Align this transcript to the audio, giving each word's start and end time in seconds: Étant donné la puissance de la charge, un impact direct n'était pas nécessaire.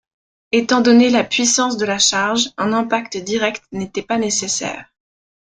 Étant 0.51 0.81
donné 0.81 1.11
la 1.11 1.23
puissance 1.23 1.77
de 1.77 1.85
la 1.85 1.99
charge, 1.99 2.49
un 2.57 2.73
impact 2.73 3.17
direct 3.17 3.61
n'était 3.71 4.01
pas 4.01 4.17
nécessaire. 4.17 4.91